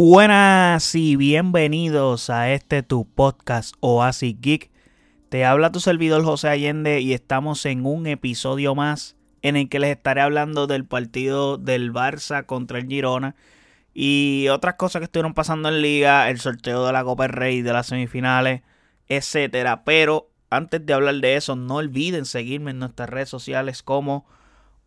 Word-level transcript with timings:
Buenas 0.00 0.94
y 0.94 1.16
bienvenidos 1.16 2.30
a 2.30 2.52
este 2.52 2.84
tu 2.84 3.04
podcast 3.04 3.74
Oasis 3.80 4.36
Geek. 4.40 4.70
Te 5.28 5.44
habla 5.44 5.72
tu 5.72 5.80
servidor 5.80 6.22
José 6.22 6.50
Allende 6.50 7.00
y 7.00 7.14
estamos 7.14 7.66
en 7.66 7.84
un 7.84 8.06
episodio 8.06 8.76
más 8.76 9.16
en 9.42 9.56
el 9.56 9.68
que 9.68 9.80
les 9.80 9.90
estaré 9.90 10.20
hablando 10.20 10.68
del 10.68 10.84
partido 10.84 11.58
del 11.58 11.92
Barça 11.92 12.46
contra 12.46 12.78
el 12.78 12.86
Girona 12.86 13.34
y 13.92 14.46
otras 14.52 14.74
cosas 14.74 15.00
que 15.00 15.06
estuvieron 15.06 15.34
pasando 15.34 15.68
en 15.68 15.82
liga, 15.82 16.30
el 16.30 16.38
sorteo 16.38 16.86
de 16.86 16.92
la 16.92 17.02
Copa 17.02 17.24
del 17.24 17.32
Rey, 17.32 17.62
de 17.62 17.72
las 17.72 17.88
semifinales, 17.88 18.62
etcétera. 19.08 19.82
Pero 19.82 20.30
antes 20.48 20.86
de 20.86 20.92
hablar 20.92 21.16
de 21.16 21.34
eso, 21.34 21.56
no 21.56 21.74
olviden 21.74 22.24
seguirme 22.24 22.70
en 22.70 22.78
nuestras 22.78 23.10
redes 23.10 23.30
sociales 23.30 23.82
como 23.82 24.26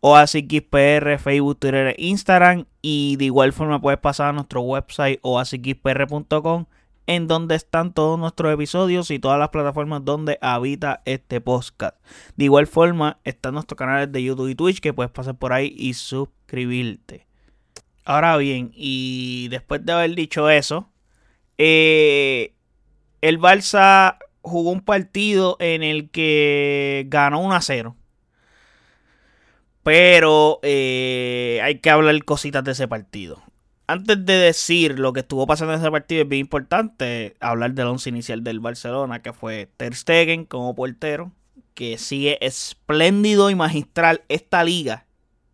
OasisXPR, 0.02 1.18
Facebook, 1.18 1.58
Twitter, 1.60 1.94
Instagram. 1.96 2.66
Y 2.82 3.16
de 3.16 3.26
igual 3.26 3.52
forma 3.52 3.80
puedes 3.80 4.00
pasar 4.00 4.28
a 4.28 4.32
nuestro 4.32 4.60
website 4.60 5.20
oasisxpr.com 5.22 6.66
en 7.06 7.26
donde 7.26 7.54
están 7.54 7.92
todos 7.92 8.18
nuestros 8.18 8.52
episodios 8.52 9.10
y 9.10 9.18
todas 9.18 9.38
las 9.38 9.48
plataformas 9.50 10.04
donde 10.04 10.38
habita 10.40 11.02
este 11.04 11.40
podcast. 11.40 11.96
De 12.36 12.44
igual 12.44 12.66
forma 12.66 13.20
están 13.24 13.54
nuestros 13.54 13.78
canales 13.78 14.10
de 14.12 14.22
YouTube 14.22 14.48
y 14.48 14.54
Twitch 14.54 14.80
que 14.80 14.92
puedes 14.92 15.10
pasar 15.10 15.36
por 15.36 15.52
ahí 15.52 15.74
y 15.76 15.94
suscribirte. 15.94 17.26
Ahora 18.04 18.36
bien, 18.36 18.72
y 18.74 19.48
después 19.48 19.84
de 19.84 19.92
haber 19.92 20.14
dicho 20.14 20.50
eso, 20.50 20.90
eh, 21.58 22.54
el 23.20 23.38
Barça 23.38 24.18
jugó 24.40 24.70
un 24.70 24.80
partido 24.80 25.56
en 25.60 25.84
el 25.84 26.10
que 26.10 27.04
ganó 27.08 27.40
1 27.40 27.54
a 27.54 27.60
0. 27.60 27.96
Pero 29.82 30.60
eh, 30.62 31.60
hay 31.62 31.78
que 31.78 31.90
hablar 31.90 32.24
cositas 32.24 32.62
de 32.64 32.72
ese 32.72 32.86
partido. 32.86 33.42
Antes 33.86 34.24
de 34.24 34.34
decir 34.34 34.98
lo 34.98 35.12
que 35.12 35.20
estuvo 35.20 35.46
pasando 35.46 35.74
en 35.74 35.80
ese 35.80 35.90
partido, 35.90 36.22
es 36.22 36.28
bien 36.28 36.40
importante 36.40 37.36
hablar 37.40 37.74
del 37.74 37.88
once 37.88 38.08
inicial 38.08 38.44
del 38.44 38.60
Barcelona, 38.60 39.22
que 39.22 39.32
fue 39.32 39.68
Ter 39.76 39.94
Stegen 39.94 40.44
como 40.44 40.74
portero, 40.74 41.32
que 41.74 41.98
sigue 41.98 42.38
espléndido 42.44 43.50
y 43.50 43.54
magistral 43.54 44.22
esta 44.28 44.62
liga. 44.62 45.06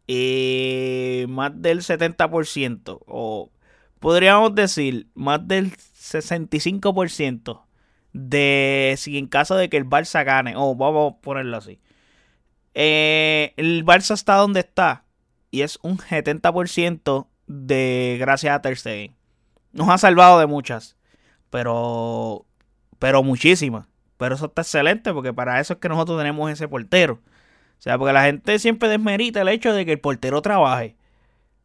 Eh, 0.09 1.27
más 1.29 1.53
del 1.61 1.81
70%, 1.81 3.01
o 3.07 3.51
podríamos 3.99 4.55
decir 4.55 5.09
más 5.15 5.47
del 5.47 5.73
65% 5.73 7.63
de 8.15 8.95
si 8.97 9.19
en 9.19 9.27
caso 9.27 9.57
de 9.57 9.69
que 9.69 9.77
el 9.77 9.85
Barça 9.85 10.25
gane, 10.25 10.55
o 10.57 10.75
vamos 10.75 11.15
a 11.15 11.21
ponerlo 11.21 11.59
así, 11.59 11.79
eh, 12.75 13.55
el 13.57 13.85
Barça 13.85 14.15
está 14.15 14.37
donde 14.37 14.61
está 14.61 15.05
y 15.51 15.63
es 15.63 15.79
un 15.83 15.99
70% 15.99 17.27
de 17.47 18.17
gracias 18.21 18.55
a 18.55 18.63
Ter 18.63 18.77
Stegen. 18.77 19.17
Nos 19.73 19.89
ha 19.89 19.99
salvado 19.99 20.39
de 20.39 20.47
muchas, 20.47 20.97
pero 21.51 22.47
pero 22.99 23.23
muchísimas. 23.23 23.87
Pero 24.17 24.35
eso 24.35 24.47
está 24.47 24.63
excelente 24.63 25.13
porque 25.13 25.33
para 25.33 25.61
eso 25.61 25.75
es 25.75 25.79
que 25.79 25.89
nosotros 25.89 26.19
tenemos 26.19 26.51
ese 26.51 26.69
portero. 26.69 27.15
O 27.79 27.81
sea, 27.81 27.97
porque 27.97 28.13
la 28.13 28.25
gente 28.25 28.59
siempre 28.59 28.89
desmerita 28.89 29.41
el 29.43 29.49
hecho 29.49 29.73
de 29.73 29.87
que 29.87 29.93
el 29.93 30.01
portero 30.01 30.43
trabaje. 30.43 30.97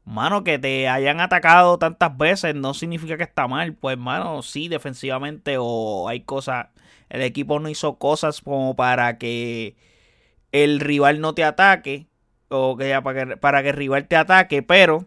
Mano, 0.06 0.44
que 0.44 0.60
te 0.60 0.88
hayan 0.88 1.22
atacado 1.22 1.80
tantas 1.80 2.16
veces 2.18 2.56
no 2.56 2.74
significa 2.74 3.18
que 3.18 3.24
está 3.24 3.48
mal. 3.48 3.74
Pues, 3.74 3.98
mano, 3.98 4.42
sí, 4.44 4.68
defensivamente 4.68 5.56
o 5.60 6.08
hay 6.08 6.22
cosas. 6.22 6.68
El 7.10 7.22
equipo 7.22 7.60
no 7.60 7.70
hizo 7.70 7.98
cosas 7.98 8.42
como 8.42 8.76
para 8.76 9.18
que 9.18 9.76
el 10.54 10.80
rival 10.80 11.20
no 11.20 11.34
te 11.34 11.44
ataque. 11.44 12.08
O 12.48 12.78
que 12.78 12.98
para 13.02 13.26
que, 13.26 13.38
para 13.38 13.64
que 13.64 13.70
el 13.70 13.76
rival 13.76 14.08
te 14.08 14.16
ataque. 14.16 14.64
Pero 14.64 15.06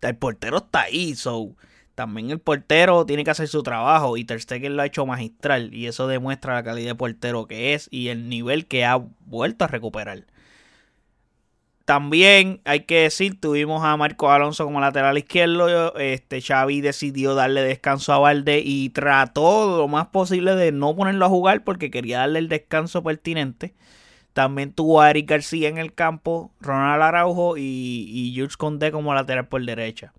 el 0.00 0.16
portero 0.16 0.56
está 0.56 0.82
ahí. 0.82 1.14
So, 1.14 1.54
también 1.94 2.30
el 2.30 2.40
portero 2.40 3.06
tiene 3.06 3.22
que 3.22 3.30
hacer 3.30 3.46
su 3.46 3.62
trabajo. 3.62 4.16
Y 4.16 4.24
Ter 4.24 4.40
Stegen 4.40 4.76
lo 4.76 4.82
ha 4.82 4.86
hecho 4.86 5.06
magistral. 5.06 5.72
Y 5.72 5.86
eso 5.86 6.08
demuestra 6.08 6.54
la 6.54 6.64
calidad 6.64 6.88
de 6.88 6.94
portero 6.96 7.46
que 7.46 7.74
es. 7.74 7.88
Y 7.92 8.08
el 8.08 8.28
nivel 8.28 8.66
que 8.66 8.84
ha 8.84 8.96
vuelto 9.26 9.64
a 9.66 9.68
recuperar. 9.68 10.24
También 11.84 12.62
hay 12.64 12.80
que 12.80 13.02
decir, 13.02 13.38
tuvimos 13.38 13.84
a 13.84 13.94
Marco 13.98 14.30
Alonso 14.30 14.64
como 14.64 14.80
lateral 14.80 15.18
izquierdo. 15.18 15.94
Este 15.98 16.40
Xavi 16.40 16.80
decidió 16.80 17.34
darle 17.34 17.62
descanso 17.62 18.14
a 18.14 18.18
Valde 18.18 18.62
y 18.64 18.88
trató 18.88 19.76
lo 19.76 19.86
más 19.86 20.06
posible 20.06 20.54
de 20.56 20.72
no 20.72 20.96
ponerlo 20.96 21.26
a 21.26 21.28
jugar 21.28 21.62
porque 21.62 21.90
quería 21.90 22.20
darle 22.20 22.38
el 22.38 22.48
descanso 22.48 23.02
pertinente. 23.02 23.74
También 24.34 24.72
tuvo 24.72 25.00
a 25.00 25.10
Eric 25.10 25.30
García 25.30 25.68
en 25.68 25.78
el 25.78 25.94
campo, 25.94 26.52
Ronald 26.60 27.02
Araujo 27.02 27.56
y, 27.56 27.62
y 28.12 28.34
Jules 28.36 28.56
Condé 28.56 28.92
como 28.92 29.14
lateral 29.14 29.48
por 29.48 29.64
derecha. 29.64 30.12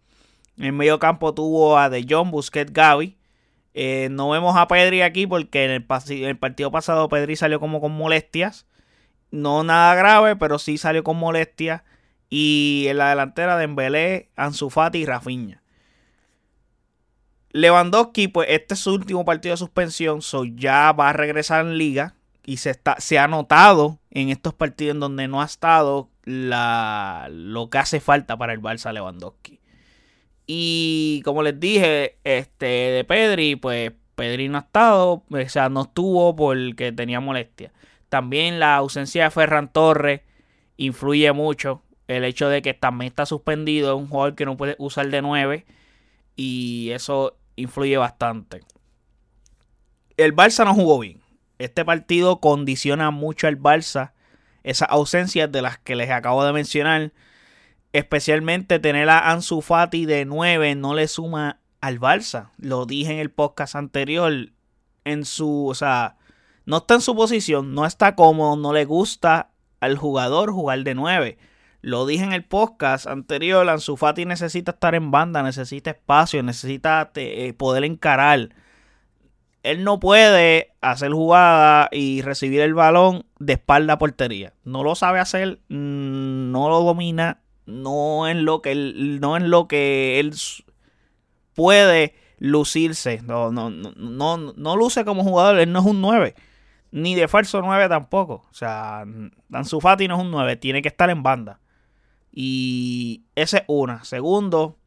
En 0.57 0.75
medio 0.77 0.99
campo 0.99 1.33
tuvo 1.33 1.77
a 1.77 1.89
De 1.89 2.05
Jong, 2.09 2.31
Busquets, 2.31 2.71
Gavi. 2.71 3.17
Eh, 3.73 4.07
no 4.09 4.29
vemos 4.29 4.55
a 4.55 4.67
Pedri 4.69 5.01
aquí 5.01 5.27
porque 5.27 5.65
en 5.65 5.71
el, 5.71 6.37
partido 6.37 6.71
pasado 6.71 7.09
Pedri 7.09 7.35
salió 7.35 7.59
como 7.59 7.81
con 7.81 7.91
molestias. 7.91 8.65
No 9.31 9.63
nada 9.63 9.95
grave, 9.95 10.37
pero 10.37 10.59
sí 10.59 10.77
salió 10.77 11.03
con 11.03 11.17
molestia. 11.17 11.83
Y 12.29 12.85
en 12.87 12.97
la 12.97 13.09
delantera 13.09 13.57
de 13.57 14.29
Ansu 14.35 14.69
Fati 14.69 14.99
y 14.99 15.05
Rafinha. 15.05 15.61
Lewandowski, 17.51 18.27
pues 18.29 18.47
este 18.49 18.73
es 18.73 18.79
su 18.79 18.93
último 18.93 19.25
partido 19.25 19.53
de 19.53 19.57
suspensión. 19.57 20.21
So 20.21 20.45
ya 20.45 20.93
va 20.93 21.09
a 21.09 21.13
regresar 21.13 21.65
en 21.65 21.77
liga. 21.77 22.15
Y 22.45 22.57
se, 22.57 22.69
está, 22.69 22.95
se 22.99 23.19
ha 23.19 23.27
notado 23.27 23.99
en 24.15 24.29
estos 24.29 24.53
partidos 24.53 24.95
en 24.95 25.01
donde 25.01 25.27
no 25.27 25.41
ha 25.41 25.45
estado 25.45 26.09
la, 26.23 27.27
lo 27.29 27.69
que 27.69 27.77
hace 27.77 27.99
falta 27.99 28.37
para 28.37 28.53
el 28.53 28.61
Barça 28.61 28.93
Lewandowski. 28.93 29.59
Y 30.47 31.21
como 31.25 31.43
les 31.43 31.59
dije, 31.59 32.17
este 32.23 32.65
de 32.65 33.03
Pedri, 33.03 33.57
pues 33.57 33.91
Pedri 34.15 34.47
no 34.47 34.57
ha 34.57 34.61
estado, 34.61 35.25
o 35.29 35.49
sea, 35.49 35.67
no 35.67 35.81
estuvo 35.81 36.33
porque 36.33 36.93
tenía 36.93 37.19
molestia. 37.19 37.73
También 38.07 38.57
la 38.57 38.77
ausencia 38.77 39.25
de 39.25 39.31
Ferran 39.31 39.71
Torres 39.71 40.21
influye 40.77 41.33
mucho. 41.33 41.81
El 42.07 42.23
hecho 42.23 42.47
de 42.47 42.61
que 42.61 42.73
también 42.73 43.09
está 43.09 43.25
suspendido 43.25 43.95
es 43.95 44.01
un 44.01 44.07
jugador 44.07 44.35
que 44.35 44.45
no 44.45 44.55
puede 44.55 44.77
usar 44.79 45.09
de 45.09 45.21
9 45.21 45.65
y 46.37 46.91
eso 46.91 47.35
influye 47.57 47.97
bastante. 47.97 48.61
El 50.15 50.33
Barça 50.33 50.63
no 50.63 50.73
jugó 50.73 50.99
bien. 50.99 51.24
Este 51.59 51.85
partido 51.85 52.39
condiciona 52.39 53.11
mucho 53.11 53.47
al 53.47 53.59
Barça. 53.59 54.13
Esas 54.63 54.89
ausencias 54.89 55.51
de 55.51 55.61
las 55.61 55.77
que 55.77 55.95
les 55.95 56.09
acabo 56.09 56.43
de 56.43 56.53
mencionar. 56.53 57.13
Especialmente 57.93 58.79
tener 58.79 59.09
a 59.09 59.31
Ansu 59.31 59.61
Fati 59.61 60.05
de 60.05 60.25
9 60.25 60.75
no 60.75 60.93
le 60.93 61.07
suma 61.07 61.59
al 61.81 61.99
Barça. 61.99 62.51
Lo 62.57 62.85
dije 62.85 63.13
en 63.13 63.19
el 63.19 63.31
podcast 63.31 63.75
anterior. 63.75 64.51
En 65.03 65.25
su. 65.25 65.67
O 65.67 65.75
sea 65.75 66.17
no 66.65 66.77
está 66.77 66.95
en 66.95 67.01
su 67.01 67.15
posición, 67.15 67.75
no 67.75 67.85
está 67.85 68.15
cómodo, 68.15 68.55
no 68.55 68.73
le 68.73 68.85
gusta 68.85 69.51
al 69.79 69.97
jugador 69.97 70.51
jugar 70.51 70.83
de 70.83 70.95
9. 70.95 71.37
Lo 71.81 72.07
dije 72.07 72.23
en 72.23 72.33
el 72.33 72.43
podcast 72.43 73.05
anterior, 73.05 73.69
Ansu 73.69 73.97
Fati 73.97 74.25
necesita 74.25 74.71
estar 74.71 74.95
en 74.95 75.11
banda, 75.11 75.43
necesita 75.43 75.91
espacio, 75.91 76.41
necesita 76.41 77.11
eh, 77.13 77.53
poder 77.53 77.83
encarar. 77.83 78.49
Él 79.65 79.83
no 79.83 79.99
puede 79.99 80.73
hacer 80.81 81.11
jugada 81.11 81.89
y 81.91 82.21
recibir 82.21 82.61
el 82.61 82.75
balón 82.75 83.25
de 83.39 83.53
espalda 83.53 83.93
a 83.93 83.97
portería. 83.97 84.53
No 84.63 84.83
lo 84.83 84.93
sabe 84.93 85.19
hacer, 85.19 85.59
mm, 85.69 86.51
no 86.51 86.69
lo 86.69 86.83
domina, 86.83 87.41
no 87.65 88.27
es 88.27 88.35
lo 88.35 88.61
que 88.61 88.71
él, 88.71 89.19
no 89.19 89.37
es 89.37 89.43
lo 89.43 89.67
que 89.67 90.19
él 90.19 90.33
puede 91.55 92.13
lucirse. 92.37 93.21
No, 93.23 93.51
no, 93.51 93.71
no, 93.71 94.37
no, 94.37 94.75
luce 94.75 95.03
como 95.03 95.23
jugador, 95.23 95.59
él 95.59 95.71
no 95.71 95.79
es 95.79 95.85
un 95.85 96.01
9 96.01 96.35
ni 96.91 97.13
de 97.13 97.27
falso 97.27 97.61
9 97.61 97.89
tampoco. 97.89 98.45
O 98.49 98.53
sea, 98.53 99.03
Ansu 99.51 99.81
Fati 99.81 100.07
no 100.07 100.15
es 100.15 100.21
un 100.21 100.31
9, 100.31 100.55
tiene 100.55 100.81
que 100.81 100.87
estar 100.87 101.09
en 101.09 101.23
banda. 101.23 101.59
Y 102.31 103.23
esa 103.35 103.57
es 103.57 103.63
una. 103.67 104.03
Segundo, 104.05 104.77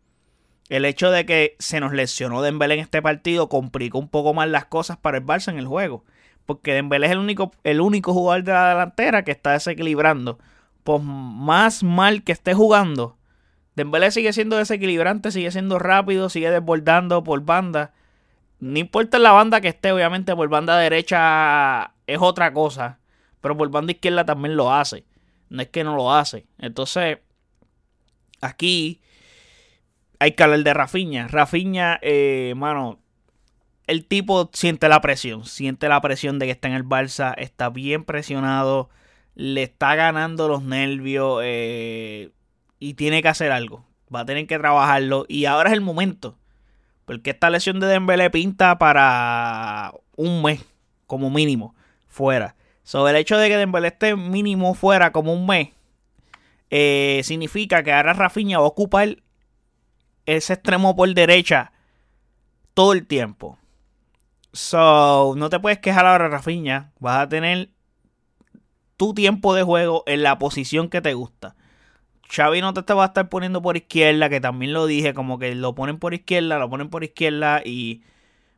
el 0.69 0.85
hecho 0.85 1.11
de 1.11 1.25
que 1.25 1.57
se 1.59 1.81
nos 1.81 1.93
lesionó 1.93 2.43
Dembélé 2.43 2.75
en 2.75 2.81
este 2.81 3.01
partido 3.01 3.49
complicó 3.49 3.99
un 3.99 4.09
poco 4.09 4.35
más 4.35 4.49
las 4.49 4.67
cosas 4.67 4.97
para 4.97 5.19
el 5.19 5.25
Barça 5.25 5.51
en 5.51 5.59
el 5.59 5.67
juego. 5.67 6.05
Porque 6.47 6.73
Dembélé 6.73 7.07
es 7.07 7.13
el 7.13 7.19
único, 7.19 7.53
el 7.65 7.81
único 7.81 8.13
jugador 8.13 8.45
de 8.45 8.53
la 8.53 8.69
delantera 8.71 9.25
que 9.25 9.31
está 9.31 9.53
desequilibrando. 9.53 10.39
Pues 10.85 11.03
más 11.03 11.83
mal 11.83 12.23
que 12.23 12.33
esté 12.33 12.55
jugando, 12.55 13.19
Dembélé 13.79 14.11
sigue 14.11 14.33
siendo 14.33 14.57
desequilibrante, 14.57 15.31
sigue 15.31 15.53
siendo 15.53 15.79
rápido, 15.79 16.29
sigue 16.29 16.51
desbordando 16.51 17.23
por 17.23 17.41
banda. 17.43 17.93
No 18.59 18.79
importa 18.79 19.21
la 19.21 19.31
banda 19.31 19.61
que 19.61 19.69
esté, 19.69 19.93
obviamente 19.93 20.35
por 20.35 20.49
banda 20.49 20.77
derecha 20.77 21.93
es 22.09 22.19
otra 22.21 22.53
cosa. 22.53 22.99
Pero 23.41 23.57
por 23.57 23.71
banda 23.71 23.93
izquierda 23.93 24.25
también 24.25 24.57
lo 24.57 24.73
hace. 24.73 25.05
No 25.49 25.63
es 25.63 25.69
que 25.69 25.85
no 25.85 25.95
lo 25.95 26.13
hace. 26.13 26.47
Entonces, 26.59 27.19
aquí 28.41 29.01
hay 30.19 30.33
que 30.33 30.43
hablar 30.43 30.61
de 30.61 30.75
Rafiña. 30.75 31.29
Rafiña, 31.29 31.99
eh, 32.03 32.55
mano, 32.57 32.99
el 33.87 34.05
tipo 34.05 34.51
siente 34.53 34.89
la 34.89 35.01
presión. 35.01 35.45
Siente 35.45 35.89
la 35.89 36.01
presión 36.01 36.39
de 36.39 36.47
que 36.47 36.53
está 36.53 36.69
en 36.69 36.75
el 36.75 36.85
Barça. 36.85 37.35
Está 37.37 37.71
bien 37.71 38.05
presionado. 38.05 38.91
Le 39.35 39.63
está 39.63 39.95
ganando 39.95 40.49
los 40.49 40.63
nervios. 40.63 41.41
Eh, 41.45 42.31
y 42.79 42.95
tiene 42.95 43.23
que 43.23 43.29
hacer 43.29 43.53
algo. 43.53 43.85
Va 44.15 44.21
a 44.21 44.27
tener 44.27 44.47
que 44.47 44.59
trabajarlo. 44.59 45.25
Y 45.29 45.45
ahora 45.45 45.71
es 45.71 45.75
el 45.75 45.81
momento 45.81 46.39
Porque 47.05 47.31
esta 47.31 47.51
lesión 47.51 47.81
de 47.81 47.87
Dembélé 47.87 48.31
pinta 48.31 48.79
para 48.79 49.93
un 50.17 50.43
mes, 50.43 50.65
como 51.07 51.31
mínimo, 51.31 51.75
fuera. 52.07 52.57
Sobre 52.83 53.13
el 53.13 53.17
hecho 53.19 53.39
de 53.39 53.49
que 53.49 53.57
Dembélé 53.57 53.89
esté 53.89 54.17
mínimo 54.17 54.75
fuera 54.75 55.13
como 55.13 55.33
un 55.33 55.47
mes, 55.47 55.71
eh, 56.71 57.21
significa 57.25 57.83
que 57.83 57.93
ahora 57.93 58.13
Rafinha 58.13 58.59
va 58.59 58.65
a 58.65 58.69
ocupar 58.69 59.17
ese 60.37 60.53
extremo 60.53 60.95
por 60.95 61.13
derecha 61.15 61.73
todo 62.75 62.93
el 62.93 63.07
tiempo. 63.07 63.59
So, 64.53 65.35
no 65.37 65.49
te 65.49 65.59
puedes 65.59 65.79
quejar 65.79 66.07
ahora, 66.07 66.29
Rafinha. 66.29 66.93
Vas 67.01 67.21
a 67.21 67.29
tener 67.29 67.71
tu 68.97 69.15
tiempo 69.15 69.55
de 69.55 69.63
juego 69.63 70.05
en 70.07 70.23
la 70.23 70.39
posición 70.39 70.91
que 70.91 71.01
te 71.01 71.15
gusta. 71.15 71.57
Xavi 72.31 72.61
no 72.61 72.75
te 72.75 72.93
va 72.93 73.05
a 73.05 73.07
estar 73.07 73.31
poniendo 73.31 73.63
por 73.63 73.79
izquierda, 73.79 74.29
que 74.29 74.41
también 74.41 74.75
lo 74.75 74.87
dije, 74.87 75.15
como 75.15 75.39
que 75.39 75.55
lo 75.55 75.75
ponen 75.75 75.99
por 75.99 76.13
izquierda, 76.13 76.59
lo 76.59 76.69
ponen 76.69 76.91
por 76.91 77.05
izquierda 77.05 77.63
y... 77.65 78.03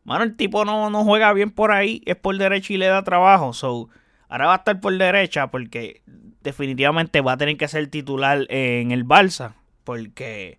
Mano, 0.03 0.25
el 0.25 0.35
tipo 0.35 0.65
no, 0.65 0.91
no 0.91 1.05
juega 1.05 1.33
bien 1.35 1.51
por 1.51 1.71
ahí, 1.71 2.03
es 2.07 2.17
por 2.17 2.37
derecha 2.37 2.73
y 2.73 2.79
le 2.79 2.87
da 2.87 3.05
trabajo. 3.05 3.53
So, 3.53 3.91
ahora 4.29 4.47
va 4.47 4.55
a 4.55 4.57
estar 4.57 4.81
por 4.81 4.97
derecha 4.97 5.51
porque 5.51 6.03
definitivamente 6.41 7.21
va 7.21 7.33
a 7.33 7.37
tener 7.37 7.57
que 7.59 7.69
ser 7.69 7.87
titular 7.89 8.47
en 8.49 8.91
el 8.91 9.05
Balsa. 9.05 9.55
Porque 9.85 10.59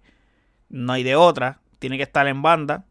no 0.72 0.94
hay 0.94 1.04
de 1.04 1.16
otra. 1.16 1.62
Tiene 1.80 1.98
que 1.98 2.04
estar 2.04 2.28
en 2.28 2.42
banda 2.42 2.86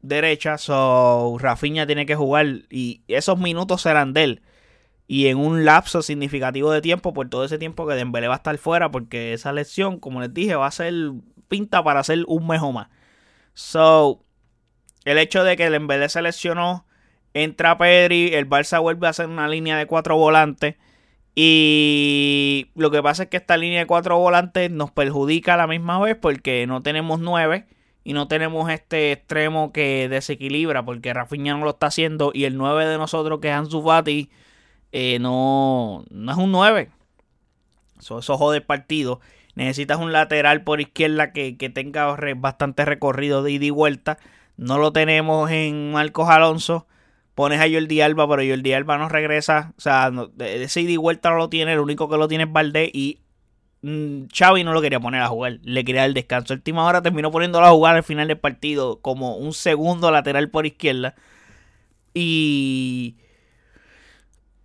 derecha. 0.00 0.56
So, 0.56 1.36
Rafinha 1.38 1.86
tiene 1.86 2.06
que 2.06 2.16
jugar 2.16 2.46
y 2.70 3.02
esos 3.08 3.38
minutos 3.38 3.82
serán 3.82 4.14
de 4.14 4.24
él 4.24 4.42
y 5.12 5.26
en 5.26 5.38
un 5.38 5.64
lapso 5.64 6.02
significativo 6.02 6.70
de 6.70 6.80
tiempo 6.80 7.12
por 7.12 7.28
todo 7.28 7.44
ese 7.44 7.58
tiempo 7.58 7.84
que 7.84 7.94
Dembélé 7.94 8.28
va 8.28 8.34
a 8.34 8.36
estar 8.36 8.56
fuera 8.58 8.92
porque 8.92 9.32
esa 9.32 9.52
lesión, 9.52 9.98
como 9.98 10.20
les 10.20 10.32
dije, 10.32 10.54
va 10.54 10.68
a 10.68 10.70
ser 10.70 10.94
pinta 11.48 11.82
para 11.82 11.98
hacer 11.98 12.22
un 12.28 12.46
mes 12.46 12.62
o 12.62 12.70
más. 12.70 12.86
So, 13.52 14.22
el 15.04 15.18
hecho 15.18 15.42
de 15.42 15.56
que 15.56 15.68
Dembélé 15.68 16.08
se 16.10 16.22
lesionó, 16.22 16.86
entra 17.34 17.76
Pedri, 17.76 18.34
el 18.34 18.48
Barça 18.48 18.80
vuelve 18.80 19.08
a 19.08 19.10
hacer 19.10 19.26
una 19.26 19.48
línea 19.48 19.76
de 19.76 19.86
cuatro 19.86 20.16
volantes 20.16 20.76
y 21.42 22.70
lo 22.74 22.90
que 22.90 23.02
pasa 23.02 23.22
es 23.22 23.28
que 23.30 23.38
esta 23.38 23.56
línea 23.56 23.78
de 23.80 23.86
cuatro 23.86 24.18
volantes 24.18 24.70
nos 24.70 24.90
perjudica 24.90 25.54
a 25.54 25.56
la 25.56 25.66
misma 25.66 25.98
vez 25.98 26.16
porque 26.20 26.66
no 26.66 26.82
tenemos 26.82 27.18
nueve 27.18 27.66
y 28.04 28.12
no 28.12 28.28
tenemos 28.28 28.70
este 28.70 29.12
extremo 29.12 29.72
que 29.72 30.08
desequilibra 30.10 30.84
porque 30.84 31.14
Rafinha 31.14 31.54
no 31.54 31.64
lo 31.64 31.70
está 31.70 31.86
haciendo 31.86 32.30
y 32.34 32.44
el 32.44 32.58
9 32.58 32.86
de 32.86 32.98
nosotros 32.98 33.40
que 33.40 33.48
es 33.48 33.54
Ansu 33.54 33.82
Fati 33.82 34.28
eh, 34.92 35.18
no, 35.18 36.04
no 36.10 36.32
es 36.32 36.38
un 36.38 36.52
9. 36.52 36.90
Eso, 37.98 38.18
eso 38.18 38.36
jode 38.36 38.58
el 38.58 38.64
partido. 38.64 39.20
Necesitas 39.54 39.98
un 39.98 40.12
lateral 40.12 40.62
por 40.62 40.82
izquierda 40.82 41.32
que, 41.32 41.52
tenga 41.72 42.16
bastante 42.36 42.84
recorrido 42.84 43.42
de 43.42 43.52
ida 43.52 43.64
y 43.64 43.70
vuelta. 43.70 44.18
No 44.58 44.76
lo 44.76 44.92
tenemos 44.92 45.50
en 45.50 45.92
Marcos 45.92 46.28
Alonso. 46.28 46.86
Pones 47.34 47.60
a 47.60 47.68
Jordi 47.70 48.00
Alba, 48.00 48.28
pero 48.28 48.42
Jordi 48.48 48.72
Alba 48.72 48.98
no 48.98 49.08
regresa. 49.08 49.72
O 49.78 49.80
sea, 49.80 50.10
ese 50.38 50.80
ida 50.82 50.92
y 50.92 50.96
vuelta 50.96 51.30
no 51.30 51.36
lo 51.36 51.48
tiene. 51.48 51.72
El 51.72 51.80
único 51.80 52.08
que 52.08 52.16
lo 52.16 52.28
tiene 52.28 52.44
es 52.44 52.52
Valdés. 52.52 52.90
Y 52.92 53.20
mm, 53.82 54.24
Xavi 54.36 54.64
no 54.64 54.72
lo 54.72 54.82
quería 54.82 55.00
poner 55.00 55.22
a 55.22 55.28
jugar. 55.28 55.58
Le 55.62 55.84
quería 55.84 56.04
el 56.04 56.14
descanso. 56.14 56.54
Última 56.54 56.84
hora 56.84 57.02
terminó 57.02 57.30
poniéndolo 57.30 57.66
a 57.66 57.70
jugar 57.70 57.96
al 57.96 58.02
final 58.02 58.28
del 58.28 58.38
partido 58.38 59.00
como 59.00 59.36
un 59.36 59.52
segundo 59.54 60.10
lateral 60.10 60.50
por 60.50 60.66
izquierda. 60.66 61.14
Y 62.14 63.16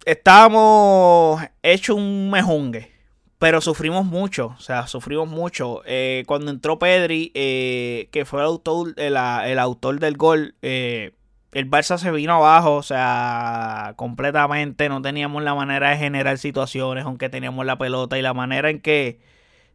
estábamos 0.05 1.41
hecho 1.63 1.95
un 1.95 2.29
mejungue, 2.29 2.91
pero 3.39 3.59
sufrimos 3.61 4.05
mucho, 4.05 4.55
o 4.57 4.61
sea, 4.61 4.87
sufrimos 4.87 5.27
mucho. 5.27 5.81
Eh, 5.85 6.23
cuando 6.27 6.51
entró 6.51 6.79
Pedri, 6.79 7.31
eh, 7.35 8.07
que 8.11 8.25
fue 8.25 8.39
el 8.41 8.45
autor, 8.45 8.93
el, 8.97 9.17
autor 9.59 9.99
del 9.99 10.17
gol, 10.17 10.55
eh, 10.61 11.13
el 11.55 11.69
Barça 11.71 11.97
se 11.97 12.11
vino 12.11 12.33
abajo, 12.33 12.75
o 12.75 12.83
sea, 12.83 13.93
completamente. 13.95 14.89
No 14.89 15.01
teníamos 15.01 15.41
la 15.41 15.55
manera 15.55 15.91
de 15.91 15.95
generar 15.95 16.37
situaciones, 16.37 17.05
aunque 17.05 17.29
teníamos 17.29 17.65
la 17.65 17.77
pelota. 17.77 18.17
Y 18.19 18.21
la 18.21 18.33
manera 18.33 18.69
en 18.69 18.81
que 18.81 19.21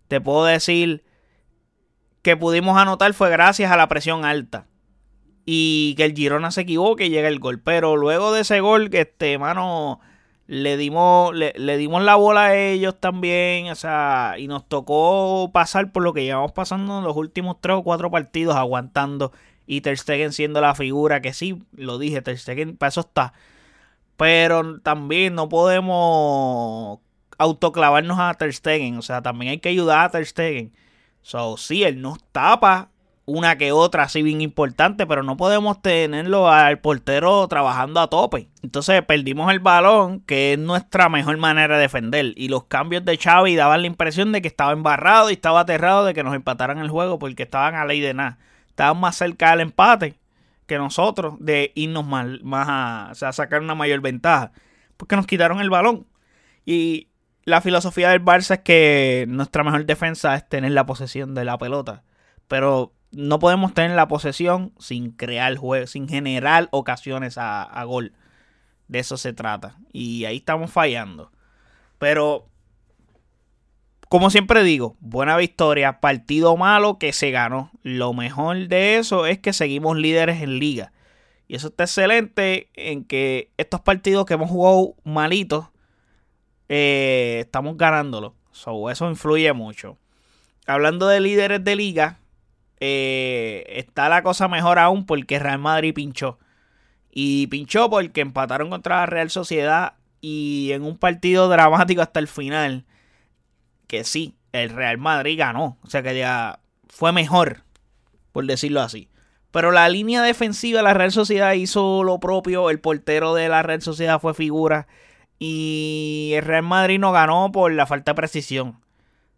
te 0.07 0.21
puedo 0.21 0.45
decir 0.45 1.05
que 2.21 2.37
pudimos 2.37 2.77
anotar 2.77 3.15
fue 3.15 3.31
gracias 3.31 3.73
a 3.73 3.79
la 3.79 3.89
presión 3.89 4.27
alta. 4.27 4.67
Y 5.47 5.95
que 5.97 6.05
el 6.05 6.15
Girona 6.15 6.51
se 6.51 6.61
equivoque 6.61 7.07
y 7.07 7.09
llega 7.09 7.29
el 7.29 7.39
gol. 7.39 7.63
Pero 7.63 7.97
luego 7.97 8.31
de 8.35 8.43
ese 8.43 8.61
gol, 8.61 8.91
este, 8.93 9.39
mano 9.39 10.01
le 10.47 10.77
dimos, 10.77 11.35
le, 11.35 11.77
dimos 11.79 12.03
la 12.03 12.17
bola 12.17 12.47
a 12.47 12.57
ellos 12.57 13.01
también, 13.01 13.71
o 13.71 13.75
sea, 13.75 14.35
y 14.37 14.49
nos 14.49 14.69
tocó 14.69 15.51
pasar 15.51 15.93
por 15.93 16.03
lo 16.03 16.13
que 16.13 16.25
llevamos 16.25 16.53
pasando 16.53 16.99
en 16.99 17.05
los 17.05 17.17
últimos 17.17 17.57
tres 17.61 17.77
o 17.77 17.85
cuatro 17.85 18.11
partidos 18.11 18.57
aguantando 18.57 19.33
y 19.71 19.83
Ter 19.83 19.97
Stegen 19.97 20.33
siendo 20.33 20.61
la 20.61 20.75
figura 20.75 21.23
que 21.23 21.33
sí, 21.33 21.63
lo 21.77 21.97
dije, 21.97 22.23
Ter 22.23 22.37
Stegen 22.37 22.77
para 22.77 22.89
eso 22.89 23.03
está. 23.03 23.35
Pero 24.17 24.81
también 24.81 25.37
no 25.37 25.49
podemos 25.49 26.99
autoclavarnos 27.39 28.19
a 28.19 28.35
Ter 28.35 28.53
Stegen, 28.53 28.99
o 28.99 29.03
sea, 29.03 29.23
también 29.23 29.53
hay 29.53 29.59
que 29.59 29.69
ayudar 29.69 30.07
a 30.07 30.11
Ter 30.11 30.27
Stegen. 30.27 30.73
So, 31.23 31.57
sí, 31.57 31.85
él 31.85 32.03
nos 32.03 32.21
tapa 32.33 32.91
una 33.27 33.59
que 33.59 33.71
otra 33.71 34.03
así 34.03 34.23
bien 34.23 34.41
importante, 34.41 35.07
pero 35.07 35.23
no 35.23 35.37
podemos 35.37 35.81
tenerlo 35.81 36.51
al 36.51 36.81
portero 36.81 37.47
trabajando 37.47 38.01
a 38.01 38.11
tope. 38.11 38.49
Entonces 38.65 39.01
perdimos 39.03 39.53
el 39.53 39.61
balón, 39.61 40.19
que 40.23 40.55
es 40.55 40.59
nuestra 40.59 41.09
mejor 41.09 41.37
manera 41.37 41.77
de 41.77 41.83
defender. 41.83 42.33
Y 42.35 42.49
los 42.49 42.65
cambios 42.65 43.05
de 43.05 43.17
Xavi 43.17 43.55
daban 43.55 43.83
la 43.83 43.87
impresión 43.87 44.33
de 44.33 44.43
que 44.43 44.49
estaba 44.49 44.73
embarrado 44.73 45.31
y 45.31 45.35
estaba 45.35 45.61
aterrado 45.61 46.05
de 46.05 46.13
que 46.13 46.25
nos 46.25 46.35
empataran 46.35 46.79
el 46.79 46.91
juego 46.91 47.21
porque 47.21 47.45
estaban 47.45 47.77
a 47.77 47.85
ley 47.85 48.01
de 48.01 48.15
nada. 48.15 48.39
Estaban 48.81 48.99
más 48.99 49.15
cerca 49.15 49.51
del 49.51 49.61
empate 49.61 50.19
que 50.65 50.79
nosotros 50.79 51.35
de 51.39 51.71
irnos 51.75 52.07
más, 52.07 52.27
más 52.43 53.13
a, 53.23 53.33
sacar 53.35 53.61
una 53.61 53.75
mayor 53.75 54.01
ventaja. 54.01 54.53
Porque 54.97 55.17
nos 55.17 55.27
quitaron 55.27 55.61
el 55.61 55.69
balón. 55.69 56.07
Y 56.65 57.11
la 57.45 57.61
filosofía 57.61 58.09
del 58.09 58.25
Barça 58.25 58.55
es 58.55 58.61
que 58.61 59.27
nuestra 59.29 59.65
mejor 59.65 59.85
defensa 59.85 60.35
es 60.35 60.49
tener 60.49 60.73
la 60.73 60.87
posesión 60.87 61.35
de 61.35 61.45
la 61.45 61.59
pelota. 61.59 62.05
Pero 62.49 62.95
no 63.11 63.39
podemos 63.39 63.75
tener 63.75 63.91
la 63.91 64.09
posesión 64.09 64.73
sin 64.79 65.11
crear 65.11 65.55
juego, 65.57 65.87
sin 65.87 66.09
generar 66.09 66.69
ocasiones 66.71 67.37
a, 67.37 67.85
gol. 67.85 68.15
De 68.89 69.01
eso 69.01 69.19
se 69.19 69.35
trata. 69.35 69.77
Y 69.93 70.25
ahí 70.25 70.39
estamos 70.39 70.71
fallando. 70.71 71.31
Pero, 71.99 72.49
como 74.11 74.29
siempre 74.31 74.65
digo, 74.65 74.97
buena 74.99 75.37
victoria, 75.37 76.01
partido 76.01 76.57
malo 76.57 76.99
que 76.99 77.13
se 77.13 77.31
ganó. 77.31 77.71
Lo 77.85 78.13
mejor 78.13 78.67
de 78.67 78.97
eso 78.97 79.25
es 79.25 79.39
que 79.39 79.53
seguimos 79.53 79.97
líderes 79.97 80.43
en 80.43 80.59
liga. 80.59 80.93
Y 81.47 81.55
eso 81.55 81.69
está 81.69 81.85
excelente 81.85 82.71
en 82.75 83.05
que 83.05 83.53
estos 83.57 83.83
partidos 83.83 84.27
que 84.27 84.35
hemos 84.35 84.51
jugado 84.51 84.97
malitos, 85.05 85.69
eh, 86.69 87.37
estamos 87.45 87.77
ganándolos. 87.77 88.33
eso 88.91 89.09
influye 89.09 89.53
mucho. 89.53 89.97
Hablando 90.67 91.07
de 91.07 91.21
líderes 91.21 91.63
de 91.63 91.77
liga, 91.77 92.19
eh, 92.81 93.65
está 93.69 94.09
la 94.09 94.25
cosa 94.25 94.49
mejor 94.49 94.81
aún 94.81 95.07
porque 95.07 95.39
Real 95.39 95.61
Madrid 95.61 95.95
pinchó. 95.95 96.41
Y 97.13 97.47
pinchó 97.47 97.89
porque 97.89 98.23
empataron 98.23 98.71
contra 98.71 98.97
la 98.97 99.07
Real 99.07 99.31
Sociedad 99.31 99.95
y 100.21 100.71
en 100.73 100.83
un 100.83 100.99
partido 100.99 101.49
dramático 101.49 102.03
hasta 102.03 102.19
el 102.19 102.27
final. 102.27 102.87
Que 103.91 104.05
sí, 104.05 104.37
el 104.53 104.71
Real 104.71 104.99
Madrid 104.99 105.37
ganó. 105.37 105.77
O 105.83 105.91
sea 105.91 106.01
que 106.05 106.17
ya 106.17 106.61
fue 106.89 107.11
mejor, 107.11 107.65
por 108.31 108.47
decirlo 108.47 108.83
así. 108.83 109.09
Pero 109.51 109.73
la 109.73 109.89
línea 109.89 110.23
defensiva 110.23 110.79
de 110.79 110.85
la 110.85 110.95
Real 110.95 111.11
Sociedad 111.11 111.55
hizo 111.55 112.05
lo 112.05 112.21
propio. 112.21 112.71
El 112.71 112.79
portero 112.79 113.35
de 113.35 113.49
la 113.49 113.65
Real 113.65 113.83
Sociedad 113.83 114.21
fue 114.21 114.33
figura. 114.33 114.87
Y 115.41 116.35
el 116.37 116.45
Real 116.45 116.63
Madrid 116.63 117.01
no 117.01 117.11
ganó 117.11 117.51
por 117.51 117.73
la 117.73 117.85
falta 117.85 118.13
de 118.13 118.15
precisión. 118.15 118.69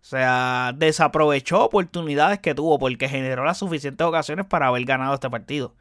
O 0.03 0.05
sea, 0.05 0.73
desaprovechó 0.77 1.65
oportunidades 1.65 2.41
que 2.41 2.55
tuvo 2.55 2.79
porque 2.79 3.09
generó 3.09 3.47
las 3.47 3.57
suficientes 3.57 4.07
ocasiones 4.07 4.45
para 4.45 4.67
haber 4.67 4.85
ganado 4.85 5.15
este 5.15 5.31
partido. 5.31 5.75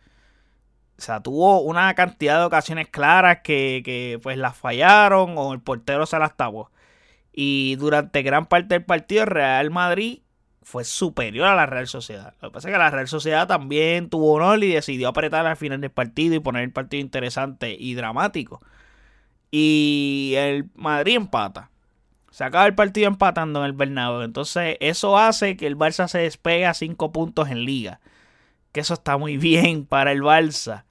O 0.98 1.02
sea, 1.02 1.20
tuvo 1.20 1.60
una 1.60 1.94
cantidad 1.94 2.40
de 2.40 2.46
ocasiones 2.46 2.88
claras 2.88 3.40
que, 3.44 3.82
que 3.84 4.18
pues 4.24 4.38
las 4.38 4.56
fallaron 4.56 5.38
o 5.38 5.52
el 5.52 5.60
portero 5.60 6.06
se 6.06 6.18
las 6.20 6.38
tapó. 6.38 6.72
Y 7.34 7.76
durante 7.78 8.24
gran 8.24 8.46
parte 8.46 8.76
del 8.76 8.84
partido, 8.84 9.26
Real 9.26 9.72
Madrid 9.72 10.20
fue 10.64 10.84
superior 10.84 11.48
a 11.48 11.56
la 11.56 11.66
Real 11.66 11.88
Sociedad. 11.88 12.34
Lo 12.42 12.50
que 12.50 12.54
pasa 12.54 12.70
es 12.70 12.74
que 12.74 12.78
la 12.78 12.92
Real 12.92 13.08
Sociedad 13.08 13.48
también 13.48 14.10
tuvo 14.10 14.34
honor 14.34 14.64
y 14.64 14.74
decidió 14.74 15.10
apretar 15.10 15.46
al 15.46 15.58
final 15.58 15.82
del 15.82 15.92
partido 15.92 16.36
y 16.36 16.40
poner 16.40 16.64
el 16.64 16.72
partido 16.72 17.02
interesante 17.02 17.76
y 17.78 17.94
dramático. 17.94 18.62
Y 19.50 20.34
el 20.38 20.70
Madrid 20.76 21.16
empata. 21.16 21.70
Se 22.32 22.46
acaba 22.46 22.66
el 22.66 22.76
partido 22.76 23.08
empatando 23.08 23.60
en 23.60 23.66
el 23.66 23.74
Bernabéu. 23.74 24.22
Entonces, 24.22 24.78
eso 24.80 25.18
hace 25.18 25.58
que 25.58 25.68
el 25.68 25.78
Barça 25.78 26.08
se 26.08 26.20
despegue 26.20 26.66
a 26.66 26.74
5 26.74 27.12
puntos 27.12 27.50
en 27.50 27.66
liga. 27.66 28.00
Que 28.72 28.80
eso 28.80 28.94
está 28.94 29.18
muy 29.18 29.38
bien 29.38 29.86
para 29.86 30.12
el 30.14 30.22
Barça. 30.22 30.86